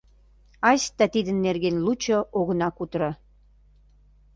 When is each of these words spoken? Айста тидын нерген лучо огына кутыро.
Айста 0.69 1.05
тидын 1.13 1.37
нерген 1.45 1.75
лучо 1.85 2.17
огына 2.37 2.69
кутыро. 2.77 3.11